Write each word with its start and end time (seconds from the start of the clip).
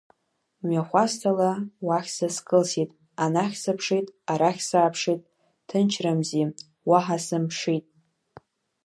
Мҩахәасҭала 0.65 1.51
уахь 1.87 2.09
са 2.15 2.27
скылсит, 2.35 2.89
анахь 3.23 3.57
снаԥшит, 3.61 4.07
арахь 4.31 4.61
сааԥшит, 4.69 5.21
ҭынчрамзи, 5.67 6.45
уаҳа 6.89 7.17
сымԥшит. 7.25 7.85